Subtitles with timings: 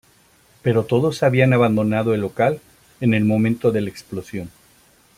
[0.63, 2.59] Pero todos habían abandonado el local
[3.01, 4.49] en el momento de la explosión.